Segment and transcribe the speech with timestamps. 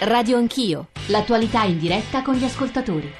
[0.00, 3.12] Radio Anch'io, l'attualità in diretta con gli ascoltatori.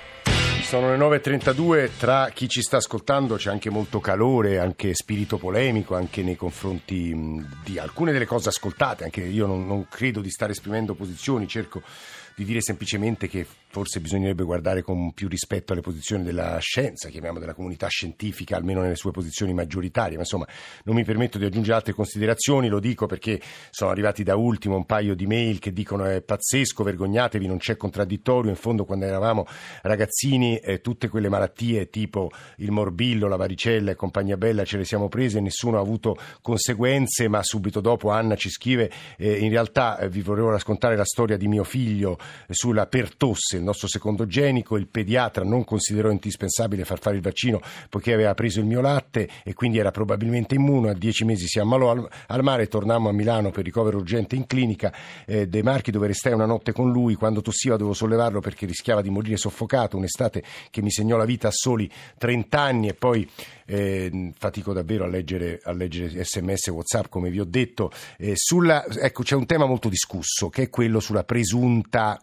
[0.62, 5.96] Sono le 9.32, tra chi ci sta ascoltando c'è anche molto calore, anche spirito polemico,
[5.96, 10.52] anche nei confronti di alcune delle cose ascoltate, anche io non, non credo di stare
[10.52, 11.82] esprimendo posizioni, cerco
[12.36, 17.38] di dire semplicemente che forse bisognerebbe guardare con più rispetto alle posizioni della scienza, chiamiamo
[17.38, 20.46] della comunità scientifica, almeno nelle sue posizioni maggioritarie, ma insomma
[20.84, 24.86] non mi permetto di aggiungere altre considerazioni, lo dico perché sono arrivati da ultimo un
[24.86, 29.46] paio di mail che dicono è pazzesco, vergognatevi, non c'è contraddittorio, in fondo quando eravamo
[29.82, 34.84] ragazzini eh, tutte quelle malattie tipo il morbillo, la varicella e compagnia bella ce le
[34.84, 39.98] siamo prese, nessuno ha avuto conseguenze, ma subito dopo Anna ci scrive eh, in realtà
[39.98, 44.86] eh, vi vorrei raccontare la storia di mio figlio sulla pertosse, il nostro secondogenito, il
[44.86, 49.54] pediatra non considerò indispensabile far fare il vaccino poiché aveva preso il mio latte e
[49.54, 53.50] quindi era probabilmente immuno, a dieci mesi si ammalò al, al mare, tornammo a Milano
[53.50, 54.92] per ricovero urgente in clinica.
[55.26, 59.02] Eh, De Marchi dove restai una notte con lui, quando tossiva dovevo sollevarlo perché rischiava
[59.02, 63.28] di morire soffocato, un'estate che mi segnò la vita a soli 30 anni e poi
[63.66, 67.90] eh, fatico davvero a leggere, a leggere sms whatsapp come vi ho detto.
[68.16, 72.18] Eh, sulla, ecco c'è un tema molto discusso che è quello sulla presunta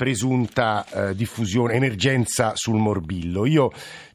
[0.00, 3.44] presunta eh, diffusione, emergenza sul morbillo.
[3.44, 3.70] Io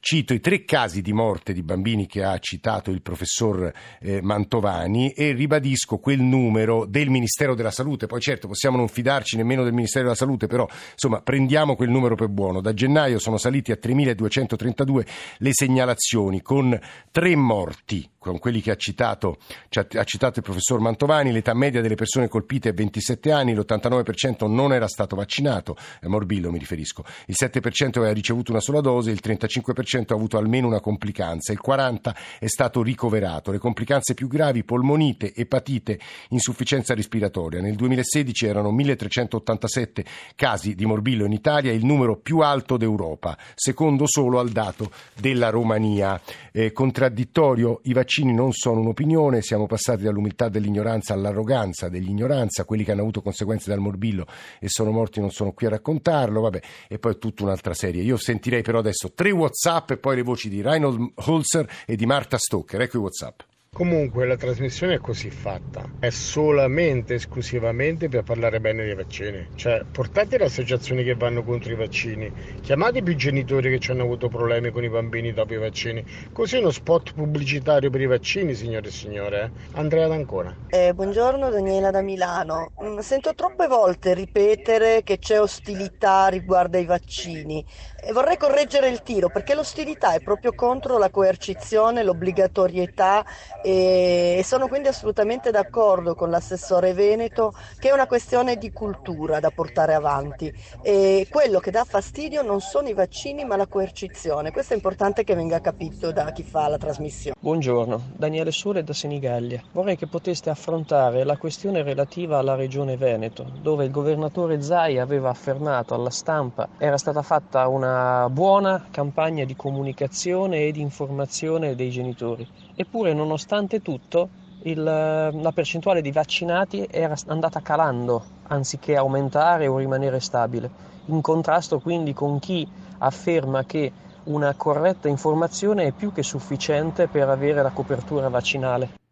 [0.08, 5.10] cito i tre casi di morte di bambini che ha citato il professor eh, Mantovani
[5.10, 8.06] e ribadisco quel numero del Ministero della Salute.
[8.06, 12.14] Poi certo possiamo non fidarci nemmeno del Ministero della Salute, però insomma prendiamo quel numero
[12.14, 12.62] per buono.
[12.62, 15.08] Da gennaio sono saliti a 3.232
[15.40, 19.38] le segnalazioni con tre morti con quelli che ha citato,
[19.70, 24.74] ha citato il professor Mantovani, l'età media delle persone colpite è 27 anni, l'89% non
[24.74, 29.20] era stato vaccinato, è morbillo mi riferisco, il 7% aveva ricevuto una sola dose, il
[29.24, 33.52] 35% ha avuto almeno una complicanza, il 40% è stato ricoverato.
[33.52, 37.62] Le complicanze più gravi, polmonite, epatite, insufficienza respiratoria.
[37.62, 44.06] Nel 2016 erano 1387 casi di morbillo in Italia, il numero più alto d'Europa, secondo
[44.08, 46.20] solo al dato della Romania.
[46.52, 52.92] Eh, contraddittorio, i vaccini non sono un'opinione, siamo passati dall'umiltà dell'ignoranza all'arroganza dell'ignoranza, quelli che
[52.92, 54.26] hanno avuto conseguenze dal morbillo
[54.60, 58.04] e sono morti non sono qui a raccontarlo, vabbè, e poi tutta un'altra serie.
[58.04, 62.06] Io sentirei però adesso tre WhatsApp e poi le voci di Reinhold Holzer e di
[62.06, 62.82] Marta Stoker.
[62.82, 63.42] Ecco i WhatsApp.
[63.76, 69.50] Comunque la trasmissione è così fatta, è solamente, esclusivamente per parlare bene dei vaccini.
[69.54, 72.32] Cioè, portate le associazioni che vanno contro i vaccini,
[72.62, 76.06] chiamate più genitori che hanno avuto problemi con i bambini dopo i vaccini.
[76.32, 79.44] Così uno spot pubblicitario per i vaccini, signore e signore.
[79.44, 79.78] Eh?
[79.78, 80.56] Andrea D'Ancona.
[80.70, 82.72] Eh, buongiorno Daniela da Milano.
[82.82, 87.66] Mm, sento troppe volte ripetere che c'è ostilità riguardo ai vaccini.
[88.08, 93.26] E vorrei correggere il tiro perché l'ostilità è proprio contro la coercizione, l'obbligatorietà
[93.64, 99.50] e sono quindi assolutamente d'accordo con l'assessore Veneto che è una questione di cultura da
[99.50, 104.52] portare avanti e quello che dà fastidio non sono i vaccini ma la coercizione.
[104.52, 107.36] Questo è importante che venga capito da chi fa la trasmissione.
[107.40, 109.64] Buongiorno, Daniele Sole da Senigallia.
[109.72, 115.30] Vorrei che poteste affrontare la questione relativa alla regione Veneto, dove il governatore Zai aveva
[115.30, 117.94] affermato alla stampa era stata fatta una
[118.30, 122.48] buona campagna di comunicazione e di informazione dei genitori.
[122.76, 124.30] Eppure, nonostante tutto,
[124.64, 130.70] il, la percentuale di vaccinati era andata calando anziché aumentare o rimanere stabile,
[131.08, 132.68] in contrasto quindi con chi
[133.00, 133.92] afferma che
[134.26, 139.05] una corretta informazione è più che sufficiente per avere la copertura vaccinale.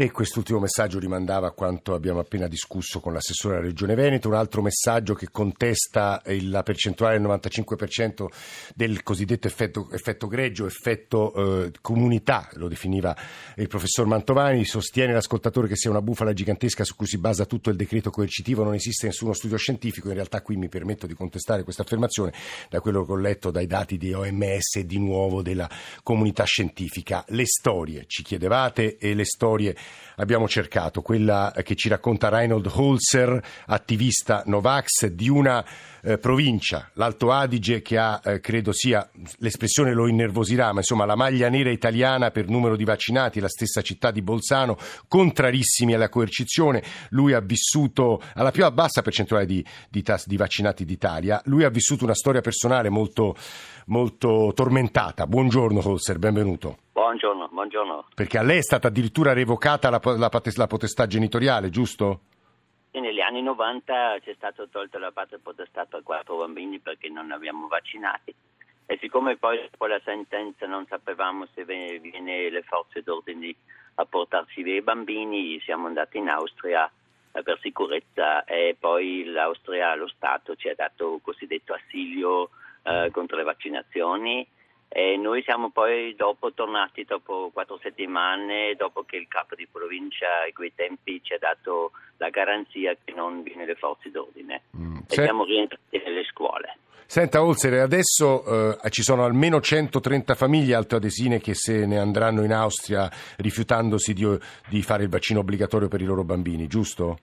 [0.00, 4.34] E quest'ultimo messaggio rimandava a quanto abbiamo appena discusso con l'assessore della Regione Veneto, un
[4.34, 8.26] altro messaggio che contesta la percentuale del 95%
[8.76, 13.12] del cosiddetto effetto, effetto greggio, effetto eh, comunità, lo definiva
[13.56, 17.68] il professor Mantovani, sostiene l'ascoltatore che sia una bufala gigantesca su cui si basa tutto
[17.68, 21.64] il decreto coercitivo, non esiste nessuno studio scientifico, in realtà qui mi permetto di contestare
[21.64, 22.32] questa affermazione
[22.70, 25.68] da quello che ho letto dai dati di OMS e di nuovo della
[26.04, 27.24] comunità scientifica.
[27.30, 29.74] Le storie, ci chiedevate, e le storie
[30.16, 35.64] abbiamo cercato, quella che ci racconta Reinhold Holzer, attivista Novax di una
[36.02, 39.08] eh, provincia, l'Alto Adige, che ha, eh, credo sia,
[39.38, 43.82] l'espressione lo innervosirà, ma insomma la maglia nera italiana per numero di vaccinati, la stessa
[43.82, 44.76] città di Bolzano,
[45.06, 46.82] contrarissimi alla coercizione.
[47.10, 52.04] Lui ha vissuto, alla più bassa percentuale di, di, di vaccinati d'Italia, lui ha vissuto
[52.04, 53.36] una storia personale molto,
[53.86, 55.26] molto tormentata.
[55.26, 56.78] Buongiorno Holzer, benvenuto.
[56.98, 58.06] Buongiorno, buongiorno.
[58.12, 62.22] Perché a lei è stata addirittura revocata la, la, la potestà genitoriale, giusto?
[62.90, 67.30] E negli anni 90 c'è stato tolto la patria potestà per quattro bambini perché non
[67.30, 68.34] abbiamo vaccinati.
[68.84, 73.54] E siccome poi dopo la sentenza non sapevamo se viene le forze d'ordine
[73.94, 76.90] a portarsi via i bambini, siamo andati in Austria
[77.30, 82.50] eh, per sicurezza e poi l'Austria, lo Stato ci ha dato il cosiddetto assilio
[82.82, 84.44] eh, contro le vaccinazioni
[84.88, 90.26] e noi siamo poi dopo tornati dopo quattro settimane, dopo che il capo di provincia
[90.26, 94.96] a quei tempi ci ha dato la garanzia che non viene le forze d'ordine mm.
[94.96, 95.22] e Se...
[95.22, 96.76] siamo rientrati nelle scuole.
[97.10, 102.52] Senta Olsere, adesso eh, ci sono almeno 130 famiglie altoadesine che se ne andranno in
[102.52, 103.08] Austria
[103.38, 104.26] rifiutandosi di,
[104.68, 107.16] di fare il vaccino obbligatorio per i loro bambini, giusto?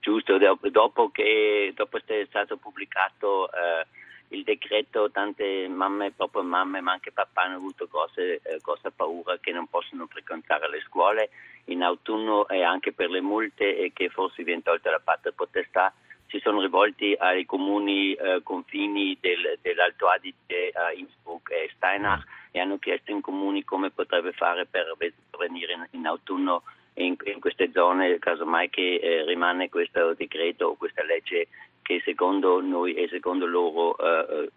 [0.00, 0.36] Giusto,
[0.70, 3.86] dopo che dopo è stato pubblicato eh,
[4.28, 9.38] il decreto tante mamme, proprio mamme, ma anche papà hanno avuto grosse, eh, grossa paura
[9.38, 11.30] che non possono frequentare le scuole.
[11.66, 15.92] In autunno e anche per le multe e che forse viene tolta la patria potestà
[16.28, 22.60] si sono rivolti ai comuni eh, confini del, dell'Alto Adige, uh, Innsbruck e Steinach e
[22.60, 24.94] hanno chiesto in comuni come potrebbe fare per
[25.38, 26.62] venire in, in autunno
[26.94, 31.48] in, in, queste zone, casomai che eh, rimane questo decreto o questa legge
[31.88, 34.50] che secondo noi e secondo loro eh, eh,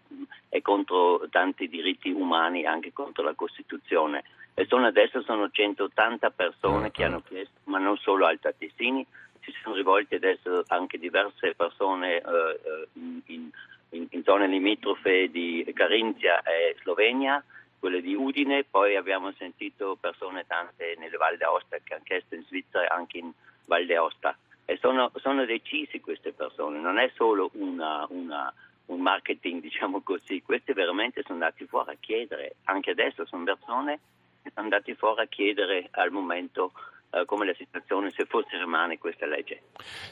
[0.50, 4.22] è contro tanti diritti umani, anche contro la Costituzione.
[4.52, 9.06] E sono adesso sono 180 persone che hanno chiesto, ma non solo altatessini,
[9.40, 13.48] si sono rivolti adesso anche diverse persone eh, eh in,
[13.88, 17.42] in, in, zone limitrofe di Carinzia e Slovenia,
[17.78, 22.44] quelle di Udine, poi abbiamo sentito persone tante nelle Val d'Aosta che hanno chiesto in
[22.44, 23.32] Svizzera e anche in
[23.64, 24.36] Val d'Aosta.
[24.80, 28.52] Sono, sono decisi queste persone, non è solo una, una,
[28.86, 34.00] un marketing, diciamo così, questi veramente sono andati fuori a chiedere, anche adesso sono persone
[34.42, 36.72] che sono andati fuori a chiedere al momento
[37.12, 39.62] eh, come la situazione se fosse rimane questa legge.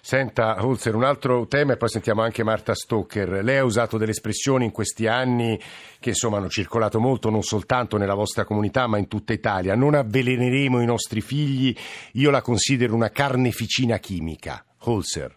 [0.02, 3.43] Senta Holzer, un altro tema e poi sentiamo anche Marta Stocker.
[3.43, 5.58] Lei ha usato delle espressioni in questi anni
[5.99, 9.75] che insomma hanno circolato molto non soltanto nella vostra comunità ma in tutta Italia.
[9.75, 11.75] Non avveleneremo i nostri figli,
[12.14, 14.62] io la considero una carneficina chimica.
[14.82, 15.37] Holzer.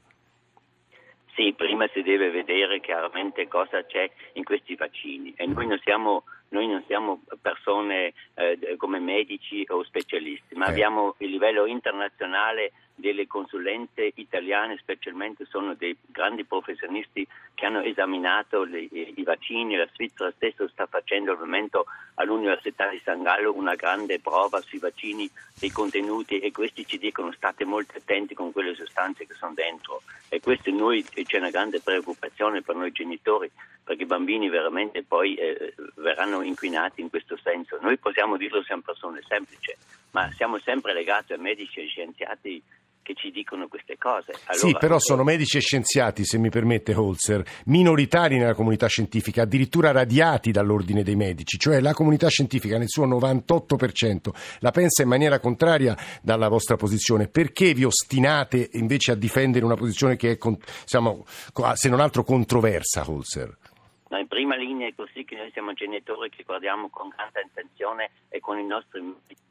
[1.35, 6.23] Sì, prima si deve vedere chiaramente cosa c'è in questi vaccini e noi non siamo
[6.53, 10.69] noi non siamo persone eh, come medici o specialisti, ma eh.
[10.69, 18.63] abbiamo il livello internazionale delle consulenze italiane, specialmente sono dei grandi professionisti che hanno esaminato
[18.63, 19.75] le, i vaccini.
[19.75, 21.85] La Svizzera stessa sta facendo al momento
[22.15, 25.27] all'Università di San Gallo una grande prova sui vaccini,
[25.59, 30.03] dei contenuti e questi ci dicono state molto attenti con quelle sostanze che sono dentro.
[30.29, 33.49] E questo noi c'è una grande preoccupazione per noi genitori
[33.83, 37.77] perché i bambini veramente poi eh, verranno inquinati in questo senso.
[37.81, 39.75] Noi possiamo dirlo, siamo persone semplici,
[40.11, 42.63] ma siamo sempre legati a medici e scienziati
[43.03, 44.31] che ci dicono queste cose.
[44.45, 49.43] Allora, sì, però sono medici e scienziati, se mi permette Holzer, minoritari nella comunità scientifica,
[49.43, 55.09] addirittura radiati dall'ordine dei medici, cioè la comunità scientifica nel suo 98% la pensa in
[55.09, 57.27] maniera contraria dalla vostra posizione.
[57.27, 61.25] Perché vi ostinate invece a difendere una posizione che è, diciamo,
[61.73, 63.57] se non altro, controversa, Holzer?
[64.13, 68.11] No, in prima linea è così che noi siamo genitori che guardiamo con grande attenzione
[68.29, 69.01] e con i nostri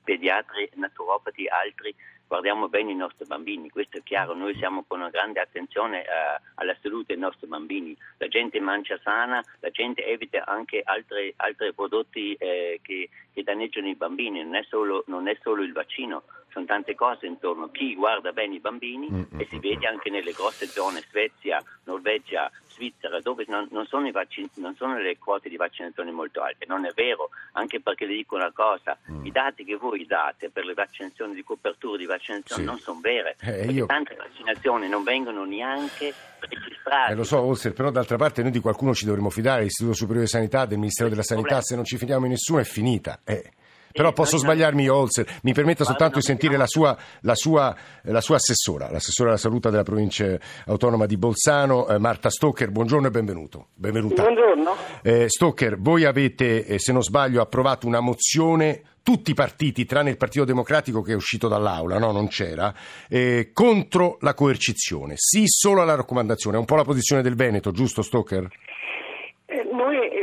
[0.05, 1.93] pediatri, naturopati e altri
[2.29, 6.07] guardiamo bene i nostri bambini, questo è chiaro, noi siamo con una grande attenzione eh,
[6.55, 11.75] alla salute dei nostri bambini, la gente mangia sana, la gente evita anche altri, altri
[11.75, 16.23] prodotti eh, che, che, danneggiano i bambini, non è, solo, non è solo il vaccino,
[16.53, 17.71] sono tante cose intorno.
[17.71, 19.41] Chi guarda bene i bambini mm-hmm.
[19.41, 24.51] e si vede anche nelle grosse zone, Svezia, Norvegia, Svizzera, dove non, non, sono vaccin-
[24.55, 26.67] non, sono le quote di vaccinazione molto alte.
[26.67, 29.25] Non è vero, anche perché le dico una cosa, mm.
[29.25, 32.69] i dati che voi date per le vaccinazioni di copertura di vaccinazione sì.
[32.69, 33.37] non sono vere.
[33.41, 33.87] Eh, io...
[33.87, 37.13] Tante vaccinazioni non vengono neanche registrate.
[37.13, 40.27] Eh, lo so, Olser, però d'altra parte noi di qualcuno ci dovremmo fidare, l'Istituto Superiore
[40.27, 43.21] di Sanità, del Ministero della Sanità, se non ci fidiamo in nessuno è finita.
[43.25, 43.53] Eh.
[43.93, 45.27] Però posso sbagliarmi io, Olser.
[45.43, 49.71] Mi permetta soltanto di sentire la sua, la, sua, la sua, assessora, l'assessora alla salute
[49.71, 52.71] della provincia autonoma di Bolzano, eh, Marta Stocker.
[52.71, 53.69] Buongiorno e benvenuto.
[53.75, 54.23] Benvenuta.
[54.23, 54.75] Buongiorno.
[55.03, 60.11] Eh, Stocker, voi avete, eh, se non sbaglio, approvato una mozione tutti i partiti, tranne
[60.11, 62.73] il Partito Democratico che è uscito dall'Aula, no, non c'era,
[63.09, 65.15] eh, contro la coercizione.
[65.17, 66.57] Sì solo alla raccomandazione.
[66.57, 68.49] È un po' la posizione del Veneto, giusto Stocker?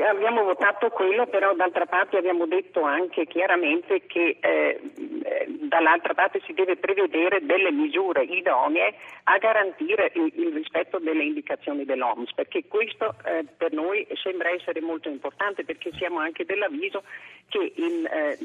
[0.10, 4.80] Abbiamo votato quello, però d'altra parte abbiamo detto anche chiaramente che eh,
[5.68, 11.86] dall'altra parte si deve prevedere delle misure idonee a garantire il, il rispetto delle indicazioni
[11.86, 17.04] dell'OMS, perché questo eh, per noi sembra essere molto importante perché siamo anche dell'avviso
[17.48, 18.38] che in, eh,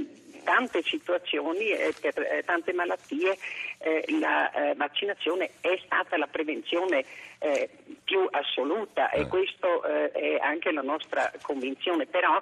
[0.44, 3.36] tante situazioni e per eh, tante malattie
[3.78, 7.04] eh, la eh, vaccinazione è stata la prevenzione
[7.38, 7.68] eh,
[8.04, 12.06] più assoluta e questo è anche la nostra convinzione.
[12.06, 12.40] Però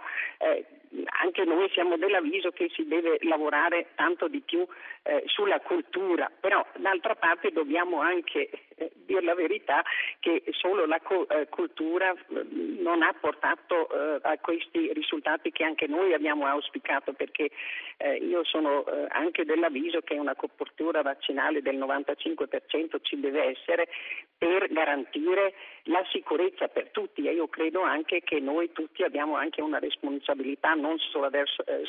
[1.23, 4.67] anche noi siamo dell'avviso che si deve lavorare tanto di più
[5.05, 9.83] eh, sulla cultura, però d'altra parte dobbiamo anche eh, dire la verità
[10.21, 15.65] che solo la co- eh, cultura mm, non ha portato eh, a questi risultati che
[15.65, 17.51] anche noi abbiamo auspicato perché
[17.97, 23.89] eh, io sono eh, anche dell'avviso che una copertura vaccinale del 95% ci deve essere
[24.37, 27.27] per garantire la sicurezza per tutti.
[27.27, 30.97] E io credo anche che noi tutti abbiamo anche una responsabilità non
[31.31, 31.83] verso, eh,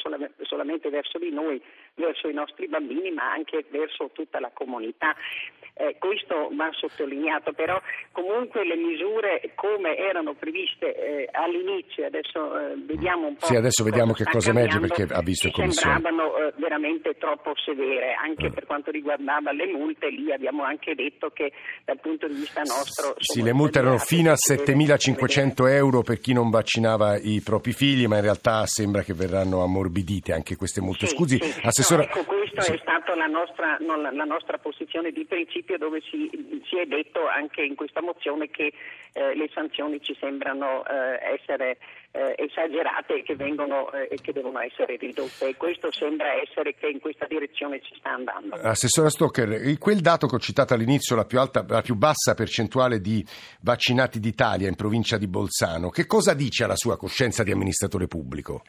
[0.43, 1.61] solamente verso di noi,
[1.95, 5.15] verso i nostri bambini, ma anche verso tutta la comunità.
[5.75, 7.81] Eh, questo va sottolineato, però
[8.11, 13.47] comunque le misure come erano previste eh, all'inizio, adesso eh, vediamo un po'.
[13.47, 15.93] Sì, adesso vediamo che cosa emerge perché ha visto il commissione.
[15.93, 18.53] Sembravano eh, veramente troppo severe, anche mm.
[18.53, 21.51] per quanto riguardava le multe, lì abbiamo anche detto che
[21.85, 23.15] dal punto di vista nostro...
[23.17, 28.05] Sì, le multe erano fino a 7.500 euro per chi non vaccinava i propri figli,
[28.05, 31.07] ma in realtà sembra che verranno ammorbidite anche queste multe.
[31.07, 31.61] Sì, Scusi, sì.
[31.83, 32.03] Assessora...
[32.03, 32.71] No, ecco, questa sì.
[32.73, 36.29] è stata la nostra, no, la, la nostra posizione di principio dove si,
[36.65, 38.73] si, è detto anche in questa mozione che
[39.13, 41.77] eh, le sanzioni ci sembrano eh, essere
[42.11, 46.73] eh, esagerate e che, vengono, eh, e che devono essere ridotte e questo sembra essere
[46.75, 48.55] che in questa direzione ci sta andando.
[48.55, 53.01] Assessora Stocker, quel dato che ho citato all'inizio, la più, alta, la più bassa percentuale
[53.01, 53.23] di
[53.61, 58.63] vaccinati d'Italia in provincia di Bolzano, che cosa dice alla sua coscienza di amministratore pubblico?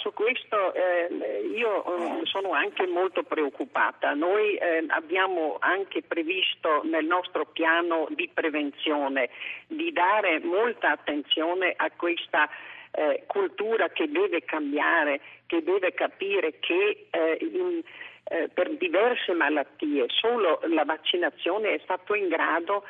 [0.00, 1.08] Su questo eh,
[1.54, 4.14] io eh, sono anche molto preoccupata.
[4.14, 9.28] Noi eh, abbiamo anche previsto nel nostro piano di prevenzione
[9.66, 12.48] di dare molta attenzione a questa
[12.92, 17.82] eh, cultura che deve cambiare, che deve capire che eh, in,
[18.24, 22.84] eh, per diverse malattie solo la vaccinazione è stato in grado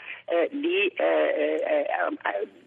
[0.51, 0.93] di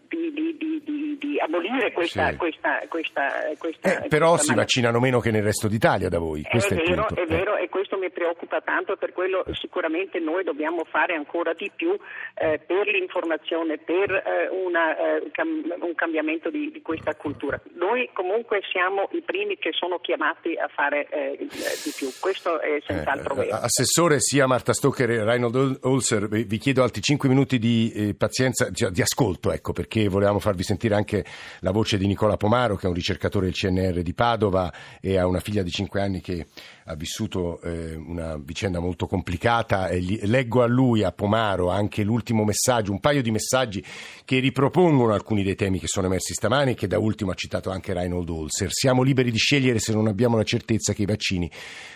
[0.08, 2.36] di, di, di, di, abolire questa, sì.
[2.36, 6.42] questa, questa, questa eh, però si vaccinano meno che nel resto d'Italia da voi.
[6.42, 7.26] È, è vero, è eh.
[7.26, 11.96] vero e questo mi preoccupa tanto, per quello sicuramente noi dobbiamo fare ancora di più
[12.34, 17.60] eh, per l'informazione, per eh, una, eh, cam- un cambiamento di, questa cultura.
[17.74, 22.78] Noi comunque siamo i primi che sono chiamati a fare eh, di più, questo è
[22.86, 23.56] senz'altro vero.
[23.56, 29.02] Assessore sia Marta Stocker e Reinhold Holzer, vi chiedo altri 5 minuti di pazienza, di
[29.02, 31.24] ascolto, ecco, perché volevamo farvi sentire anche
[31.60, 35.26] la voce di Nicola Pomaro, che è un ricercatore del CNR di Padova e ha
[35.26, 36.46] una figlia di 5 anni che
[36.86, 39.88] ha vissuto eh, una vicenda molto complicata.
[39.88, 43.82] E gli, leggo a lui, a Pomaro, anche l'ultimo messaggio, un paio di messaggi
[44.24, 47.70] che ripropongono alcuni dei temi che sono emersi stamani e che da ultimo ha citato
[47.70, 48.70] anche Reinhold Holzer.
[48.70, 51.50] Siamo liberi di scegliere se non abbiamo la certezza che i vaccini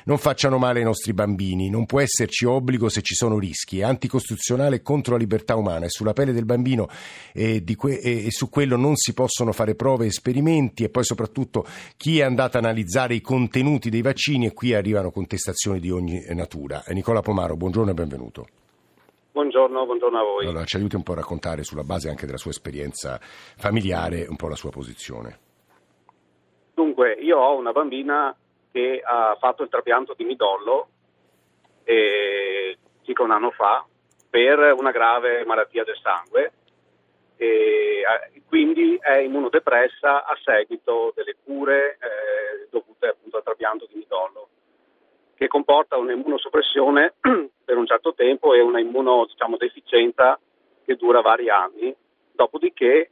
[0.04, 1.68] non facciano male ai nostri bambini.
[1.68, 3.80] Non può esserci obbligo se ci sono rischi.
[3.80, 6.88] È anticostituzionale contro la libertà umana e sulla pelle del bambino
[7.34, 11.66] e, que- e su quello non si possono fare prove e esperimenti e poi soprattutto
[11.96, 16.24] chi è andato a analizzare i contenuti dei vaccini e qui arrivano contestazioni di ogni
[16.30, 16.82] natura.
[16.88, 18.46] Nicola Pomaro, buongiorno e benvenuto.
[19.32, 20.46] Buongiorno, buongiorno a voi.
[20.46, 24.36] Allora, ci aiuti un po' a raccontare sulla base anche della sua esperienza familiare un
[24.36, 25.38] po' la sua posizione.
[26.74, 28.34] Dunque, io ho una bambina
[28.72, 30.88] che ha fatto il trapianto di midollo
[31.84, 33.86] eh, circa un anno fa
[34.28, 36.52] per una grave malattia del sangue
[37.36, 38.02] e
[38.46, 44.48] quindi è immunodepressa a seguito delle cure eh, dovute appunto al trapianto di midollo
[45.38, 47.14] che comporta un'immunosoppressione
[47.64, 51.94] per un certo tempo e una immunodeficienza diciamo, che dura vari anni,
[52.32, 53.10] dopodiché eh,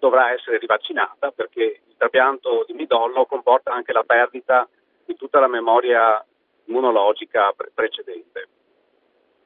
[0.00, 4.68] dovrà essere rivaccinata perché il trapianto di midollo comporta anche la perdita
[5.04, 6.22] di tutta la memoria
[6.64, 8.48] immunologica pre- precedente.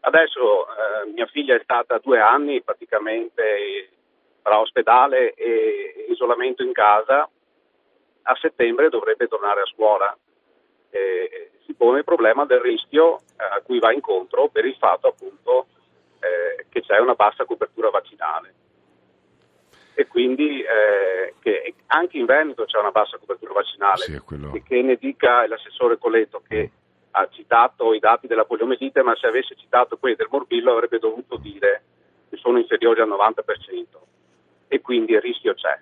[0.01, 3.91] Adesso eh, mia figlia è stata due anni praticamente
[4.43, 7.29] tra ospedale e isolamento in casa,
[8.23, 10.17] a settembre dovrebbe tornare a scuola.
[10.91, 15.09] Eh, si pone il problema del rischio eh, a cui va incontro per il fatto
[15.09, 15.67] appunto
[16.21, 18.55] eh, che c'è una bassa copertura vaccinale.
[19.95, 24.03] E quindi eh, che anche in Veneto c'è una bassa copertura vaccinale.
[24.05, 24.21] Sì,
[24.55, 26.71] e che ne dica l'assessore Coletto che
[27.11, 31.37] ha citato i dati della poliomielite ma se avesse citato quelli del morbillo avrebbe dovuto
[31.37, 31.83] dire
[32.29, 33.87] che sono inferiori al 90%
[34.69, 35.81] e quindi il rischio c'è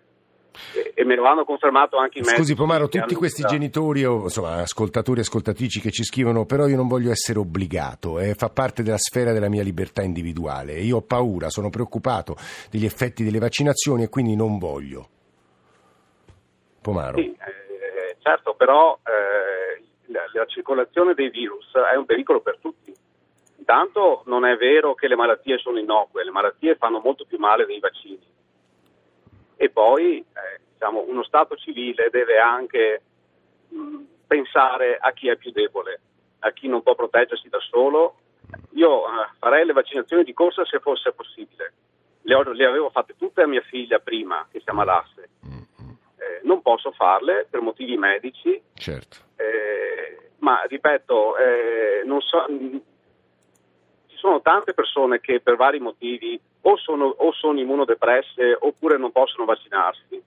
[0.94, 2.36] e me lo hanno confermato anche i medici.
[2.36, 6.76] Scusi Pomaro, tutti questi genitori o insomma, ascoltatori e ascoltatrici che ci scrivono, però io
[6.76, 10.74] non voglio essere obbligato, eh, fa parte della sfera della mia libertà individuale.
[10.80, 12.36] Io ho paura, sono preoccupato
[12.70, 15.08] degli effetti delle vaccinazioni e quindi non voglio.
[16.80, 17.18] Pomaro.
[17.18, 19.82] Sì, eh, certo, però eh,
[20.12, 22.94] la, la circolazione dei virus è un pericolo per tutti.
[23.58, 27.66] Intanto non è vero che le malattie sono innocue, le malattie fanno molto più male
[27.66, 28.20] dei vaccini.
[29.56, 33.02] E poi eh, diciamo, uno Stato civile deve anche
[33.68, 33.96] mh,
[34.26, 36.00] pensare a chi è più debole,
[36.40, 38.18] a chi non può proteggersi da solo.
[38.72, 41.72] Io eh, farei le vaccinazioni di corsa se fosse possibile.
[42.22, 45.28] Le, ho, le, avevo fatte tutte a mia figlia prima che si ammalasse.
[46.18, 48.60] Eh, non posso farle per motivi medici.
[48.74, 49.16] Certo.
[49.36, 52.44] Eh, ma ripeto, eh, non so
[54.16, 59.12] ci sono tante persone che per vari motivi o sono, o sono immunodepresse oppure non
[59.12, 60.22] possono vaccinarsi.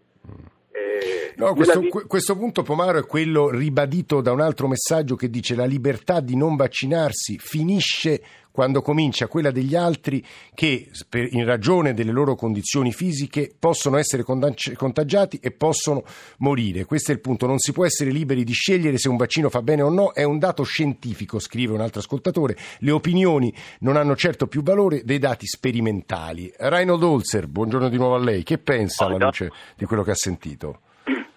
[0.71, 5.55] Eh, no, questo, questo, punto, Pomaro, è quello ribadito da un altro messaggio che dice
[5.55, 12.11] la libertà di non vaccinarsi finisce quando comincia quella degli altri che in ragione delle
[12.11, 16.03] loro condizioni fisiche possono essere contagiati e possono
[16.37, 16.85] morire.
[16.85, 19.61] Questo è il punto, non si può essere liberi di scegliere se un vaccino fa
[19.61, 24.15] bene o no, è un dato scientifico, scrive un altro ascoltatore, le opinioni non hanno
[24.15, 26.51] certo più valore dei dati sperimentali.
[26.57, 30.15] Reinhold Holzer, buongiorno di nuovo a lei, che pensa alla luce di quello che ha
[30.15, 30.81] sentito?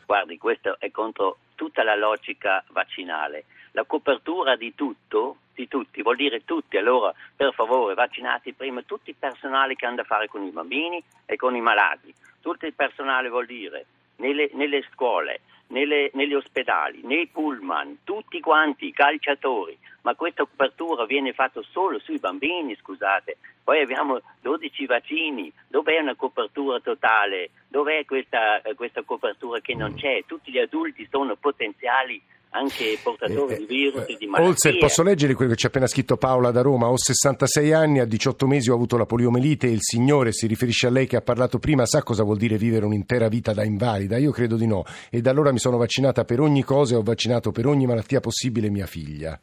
[0.07, 3.45] Guardi, questo è contro tutta la logica vaccinale.
[3.71, 6.76] La copertura di tutto, di tutti, vuol dire tutti.
[6.76, 11.00] Allora, per favore, vaccinati prima tutti i personali che hanno a fare con i bambini
[11.25, 12.12] e con i malati.
[12.40, 13.87] Tutto il personale vuol dire
[14.23, 21.05] nelle, nelle scuole, nelle, negli ospedali, nei pullman, tutti quanti, i calciatori, ma questa copertura
[21.05, 23.38] viene fatta solo sui bambini, scusate.
[23.64, 27.50] Poi abbiamo 12 vaccini, dov'è una copertura totale?
[27.69, 30.25] Dov'è questa, questa copertura che non c'è?
[30.26, 32.21] Tutti gli adulti sono potenziali
[32.52, 34.50] anche portatori eh, di virus e di malattie.
[34.50, 36.88] Olser, posso leggere quello che ci ha appena scritto Paola da Roma?
[36.88, 40.87] Ho 66 anni, a 18 mesi ho avuto la poliomelite e il signore, si riferisce
[40.87, 44.16] a lei che ha parlato prima, sa cosa vuol dire vivere un'intera vita da invalida?
[44.18, 44.85] Io credo di no.
[45.11, 48.21] E da allora mi sono vaccinata per ogni cosa e ho vaccinato per ogni malattia
[48.21, 49.38] possibile mia figlia.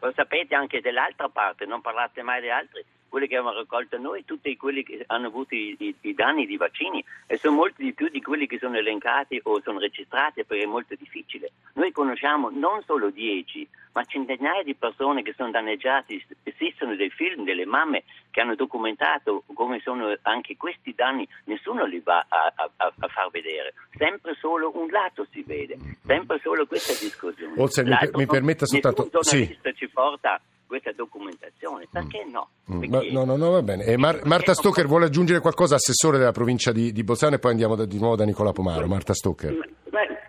[0.00, 4.24] Lo sapete anche dell'altra parte, non parlate mai di altri quelli che abbiamo raccolto noi,
[4.24, 7.92] tutti quelli che hanno avuto i, i, i, danni di vaccini e sono molti di
[7.92, 11.50] più di quelli che sono elencati o sono registrati perché è molto difficile.
[11.74, 16.24] Noi conosciamo non solo 10, ma centinaia di persone che sono danneggiate.
[16.44, 22.00] Esistono dei film delle mamme che hanno documentato come sono anche questi danni, nessuno li
[22.00, 26.92] va a, a, a far vedere, sempre solo un lato si vede, sempre solo questa
[26.92, 27.54] discussione.
[27.56, 29.02] Olsen, mi, mi permetta soltanto...
[29.02, 29.76] Nessun giornalista sì.
[29.76, 32.50] ci porta questa documentazione, perché no?
[32.72, 32.78] Mm.
[32.78, 33.10] Perché...
[33.10, 33.96] No, no, no, va bene.
[33.96, 37.74] Mar- Marta Stocker vuole aggiungere qualcosa, assessore della provincia di, di Bolzano, e poi andiamo
[37.74, 38.86] da, di nuovo da Nicola Pomaro.
[38.86, 39.52] Marta Stocker.
[39.52, 39.66] Beh,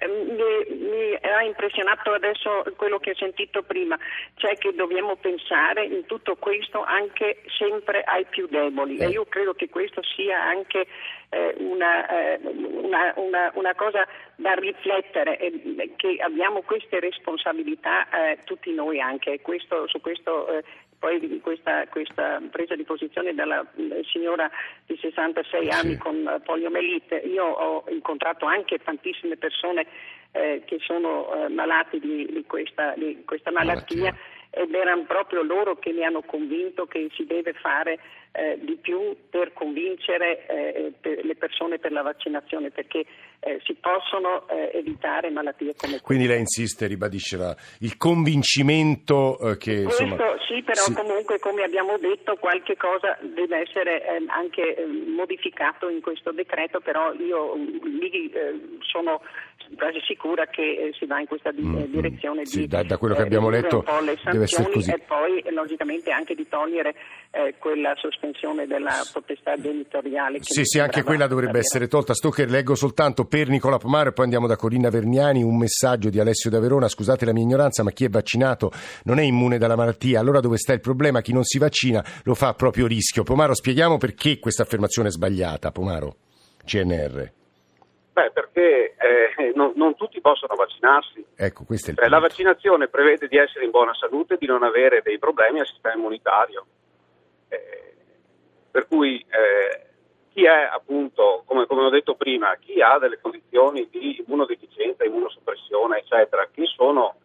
[0.08, 0.71] mi, mi
[1.22, 3.98] ha impressionato adesso quello che ho sentito prima,
[4.36, 8.98] cioè che dobbiamo pensare in tutto questo anche sempre ai più deboli.
[8.98, 10.88] E io credo che questo sia anche
[11.30, 14.06] eh, una, eh, una, una, una, cosa
[14.36, 20.64] da riflettere, eh, che abbiamo queste responsabilità eh, tutti noi anche, questo, su questo eh,
[21.02, 23.66] poi questa, questa, presa di posizione della
[24.12, 24.48] signora
[24.86, 27.16] di 66 anni con poliomelite.
[27.16, 29.88] Io ho incontrato anche tantissime persone
[30.32, 34.12] eh, che sono eh, malati di, di, questa, di questa malattia.
[34.12, 37.98] malattia ed erano proprio loro che mi hanno convinto che si deve fare
[38.34, 43.06] eh, di più per convincere eh, per le persone per la vaccinazione perché
[43.44, 46.02] eh, si possono eh, evitare malattie come queste.
[46.06, 49.82] Quindi lei insiste, ribadisce la, il convincimento eh, che...
[49.84, 50.94] Questo insomma, sì, però sì.
[50.94, 56.82] comunque come abbiamo detto qualche cosa deve essere ehm, anche ehm, modificato in questo decreto,
[56.82, 59.22] però io lì eh, sono
[59.76, 63.16] quasi sicura che si va in questa di, mm, direzione sì, di da, da quello
[63.16, 63.84] che abbiamo letto
[64.30, 64.92] deve essere così.
[64.92, 66.94] e poi logicamente anche di togliere
[67.60, 70.40] quella sospensione della potestà genitoriale.
[70.42, 72.14] Sì, sì, anche quella dovrebbe essere tolta.
[72.14, 76.20] Stoker, leggo soltanto per Nicola Pomaro e poi andiamo da Corina Verniani, un messaggio di
[76.20, 78.74] Alessio da Verona, scusate la mia ignoranza, ma chi è vaccinato
[79.06, 81.22] non è immune dalla malattia, allora dove sta il problema?
[81.22, 83.24] Chi non si vaccina lo fa a proprio rischio.
[83.24, 86.16] Pomaro, spieghiamo perché questa affermazione è sbagliata, Pomaro,
[86.66, 87.32] CNR.
[88.12, 91.26] Beh, perché eh, non, non, tutti possono vaccinarsi.
[91.34, 94.46] Ecco, questo è il Beh, la vaccinazione prevede di essere in buona salute e di
[94.46, 96.66] non avere dei problemi al sistema immunitario.
[97.48, 97.94] Eh,
[98.72, 99.91] per cui eh,
[100.34, 106.00] chi è appunto, come, come, ho detto prima, chi ha delle condizioni di immunodeficienza, immunosoppressione,
[106.00, 107.16] eccetera, chi sono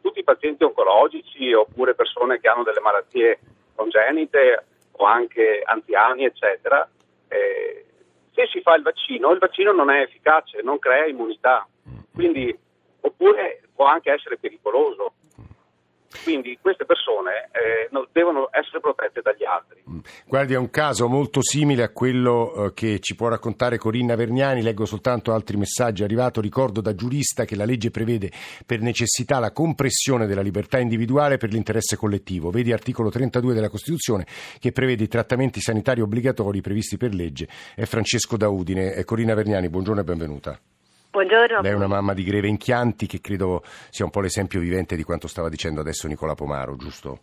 [0.00, 3.40] tutti i pazienti oncologici oppure persone che hanno delle malattie
[3.74, 6.88] congenite o anche anziani, eccetera,
[7.28, 7.84] eh,
[8.34, 11.66] se si fa il vaccino, il vaccino non è efficace, non crea immunità,
[12.14, 12.56] quindi,
[13.00, 15.14] oppure può anche essere pericoloso.
[16.24, 19.82] Quindi queste persone eh, devono essere protette dagli altri.
[20.26, 24.62] Guardi, è un caso molto simile a quello eh, che ci può raccontare Corinna Vergnani.
[24.62, 26.02] Leggo soltanto altri messaggi.
[26.02, 28.30] Arrivato, ricordo da giurista che la legge prevede
[28.66, 32.50] per necessità la compressione della libertà individuale per l'interesse collettivo.
[32.50, 34.26] Vedi articolo 32 della Costituzione
[34.58, 37.48] che prevede i trattamenti sanitari obbligatori previsti per legge.
[37.74, 39.02] È Francesco Daudine.
[39.04, 40.58] Corinna Vergnani, buongiorno e benvenuta.
[41.12, 41.60] Buongiorno.
[41.60, 44.96] Lei è una mamma di Greve in Chianti che credo sia un po' l'esempio vivente
[44.96, 47.18] di quanto stava dicendo adesso Nicola Pomaro, giusto?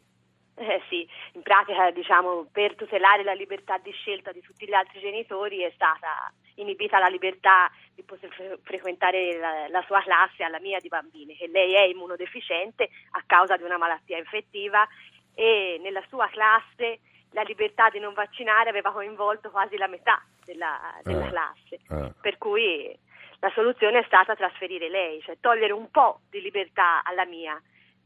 [0.53, 4.99] Eh sì, in pratica diciamo per tutelare la libertà di scelta di tutti gli altri
[4.99, 10.59] genitori è stata inibita la libertà di poter fre- frequentare la, la, sua classe alla
[10.59, 14.87] mia di bambini, che lei è immunodeficiente a causa di una malattia infettiva
[15.33, 16.99] e nella sua classe
[17.31, 22.13] la libertà di non vaccinare aveva coinvolto quasi la metà della, della eh, classe, eh.
[22.21, 23.07] per cui
[23.39, 27.61] la soluzione è stata trasferire lei, cioè togliere un po' di libertà alla mia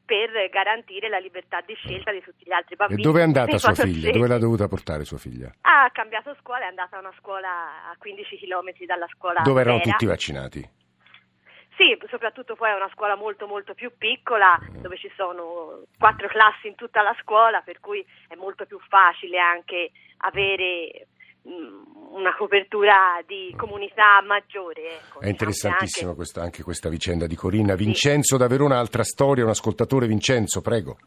[0.06, 3.02] per garantire la libertà di scelta di tutti gli altri bambini.
[3.02, 4.12] E dove è andata sua figlia?
[4.12, 5.52] Dove l'ha dovuta portare sua figlia?
[5.62, 9.42] Ha cambiato scuola, è andata a una scuola a 15 km dalla scuola.
[9.42, 9.92] Dove erano vera.
[9.92, 10.70] tutti vaccinati?
[11.76, 14.82] Sì, soprattutto poi è una scuola molto molto più piccola mm.
[14.82, 19.40] dove ci sono quattro classi in tutta la scuola per cui è molto più facile
[19.40, 21.08] anche avere
[21.44, 24.96] una copertura di comunità maggiore.
[24.96, 26.18] Ecco, È interessantissima anche...
[26.18, 27.76] Questa, anche questa vicenda di Corinna.
[27.76, 28.42] Vincenzo, sì.
[28.42, 30.98] davvero un'altra storia, un ascoltatore Vincenzo, prego.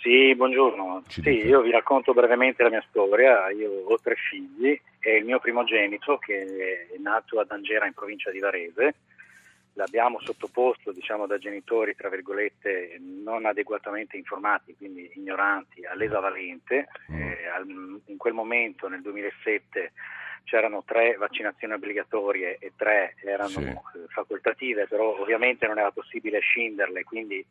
[0.00, 1.02] Sì, buongiorno.
[1.08, 3.50] Sì, io vi racconto brevemente la mia storia.
[3.50, 8.30] Io ho tre figli e il mio primogenito, che è nato ad Angera in provincia
[8.30, 8.94] di Varese,
[9.80, 16.88] l'abbiamo sottoposto diciamo, da genitori tra virgolette non adeguatamente informati, quindi ignoranti, all'esavalente.
[17.10, 17.20] Mm.
[17.20, 17.38] Eh,
[18.06, 19.92] in quel momento, nel 2007,
[20.44, 23.62] c'erano tre vaccinazioni obbligatorie e tre erano sì.
[23.64, 27.44] Eh, facoltative, però ovviamente non era possibile scinderle, quindi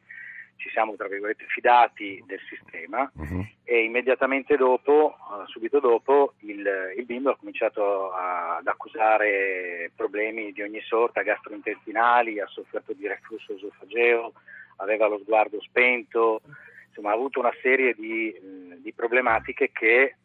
[0.59, 3.45] ci siamo tra virgolette fidati del sistema uh-huh.
[3.63, 10.51] e immediatamente dopo, uh, subito dopo, il, il, bimbo ha cominciato a, ad accusare problemi
[10.51, 14.33] di ogni sorta, gastrointestinali, ha sofferto di reflusso esofageo,
[14.77, 16.41] aveva lo sguardo spento,
[16.87, 18.35] insomma ha avuto una serie di,
[18.81, 20.15] di problematiche che eh,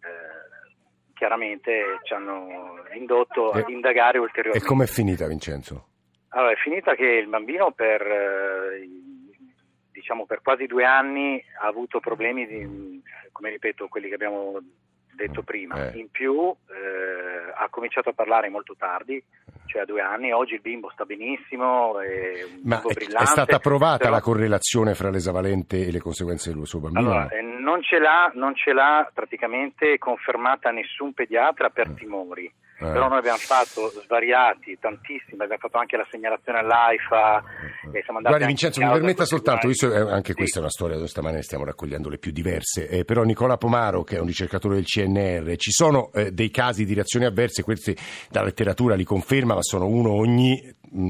[1.14, 4.66] chiaramente ci hanno indotto e, ad indagare ulteriormente.
[4.66, 5.90] E com'è finita Vincenzo?
[6.30, 8.02] Allora, è finita che il bambino per...
[8.02, 9.02] Eh,
[10.04, 14.60] diciamo, per quasi due anni ha avuto problemi, di, come ripeto, quelli che abbiamo
[15.14, 15.90] detto prima.
[15.90, 15.98] Eh.
[15.98, 19.22] In più eh, ha cominciato a parlare molto tardi,
[19.64, 23.96] cioè a due anni, oggi il bimbo sta benissimo, è Ma è, è, stata provata
[23.96, 24.10] però...
[24.10, 27.10] la correlazione fra l'esavalente e le conseguenze del suo bambino?
[27.10, 31.94] Allora, eh, non, ce l'ha, non ce l'ha praticamente confermata nessun pediatra per mm.
[31.94, 32.52] timori.
[32.76, 32.90] Eh.
[32.90, 37.42] Però noi abbiamo fatto svariati, tantissimi, abbiamo fatto anche la segnalazione all'AIFA
[37.92, 40.34] e andati Guardi Vincenzo, mi permetta soltanto, visto, eh, anche sì.
[40.34, 44.02] questa è una storia dove stamane stiamo raccogliendo le più diverse, eh, però Nicola Pomaro,
[44.02, 47.96] che è un ricercatore del CNR, ci sono eh, dei casi di reazioni avverse, questi
[48.30, 50.60] la letteratura li conferma, ma sono uno ogni,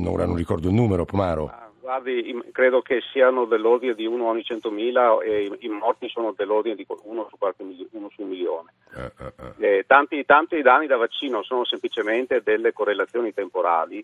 [0.05, 1.64] ora non ricordo il numero, Pomaro.
[1.85, 6.87] Guardi, credo che siano dell'ordine di 1 ogni 100.000 e i morti sono dell'ordine di
[6.89, 8.73] 1 su, qualche, uno su un milione.
[8.97, 9.77] Eh, eh, eh.
[9.77, 9.85] eh.
[9.87, 14.03] tanti, tanti danni da vaccino sono semplicemente delle correlazioni temporali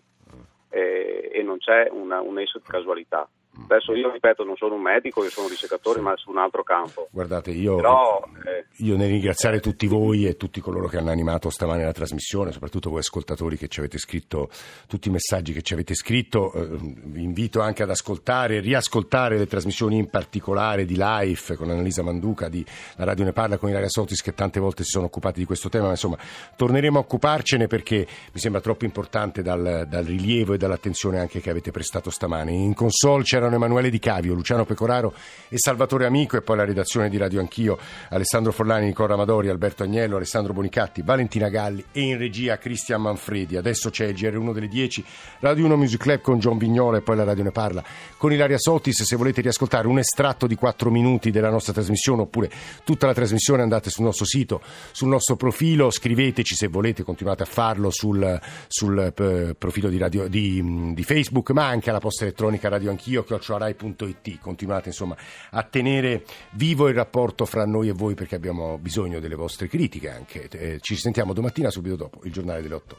[0.69, 3.27] eh, e non c'è una, un nesso di casualità.
[3.53, 6.03] Adesso io ripeto, non sono un medico, io sono un ricercatore, sì.
[6.03, 7.09] ma su un altro campo.
[7.11, 11.49] Guardate, io, Però, eh, io nel ringraziare tutti voi e tutti coloro che hanno animato
[11.49, 14.49] stamane la trasmissione, soprattutto voi ascoltatori che ci avete scritto
[14.87, 19.47] tutti i messaggi che ci avete scritto, eh, vi invito anche ad ascoltare, riascoltare le
[19.47, 23.89] trasmissioni in particolare di Life con Annalisa Manduca, di La Radio Ne Parla con Ilaria
[23.89, 26.17] Sotis che tante volte si sono occupati di questo tema, ma insomma
[26.55, 31.49] torneremo a occuparcene perché mi sembra troppo importante dal, dal rilievo e dall'attenzione anche che
[31.49, 32.51] avete prestato stamane.
[32.51, 35.15] In console c'erano Emanuele Di Cavio, Luciano Pecoraro
[35.49, 39.81] e Salvatore Amico e poi la redazione di Radio Anch'io, Alessandro Forlani, Nicola Amadori, Alberto
[39.81, 43.57] Agnello, Alessandro Bonicatti, Valentina Galli e in regia Cristian Manfredi.
[43.57, 45.03] Adesso c'è il GR1 delle 10,
[45.39, 47.83] Radio 1 Music Club con John Vignola e poi la Radio ne parla
[48.15, 49.01] con Ilaria Sotis.
[49.01, 52.51] Se volete riascoltare un estratto di 4 minuti della nostra trasmissione oppure
[52.83, 57.47] tutta la trasmissione andate sul nostro sito, sul nostro profilo, scriveteci se volete, continuate a
[57.47, 62.69] farlo sul, sul eh, profilo di, radio, di, di, Facebook, ma anche alla posta elettronica
[62.69, 64.39] Radio Anch'io, chiocciolarai.it.
[64.39, 65.15] Continuate insomma
[65.51, 70.09] a tenere vivo il rapporto fra noi e voi perché abbiamo bisogno delle vostre critiche
[70.09, 70.47] anche.
[70.49, 72.97] Eh, ci sentiamo domattina subito dopo il giornale delle 8.